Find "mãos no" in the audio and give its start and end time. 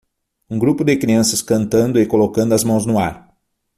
2.63-2.97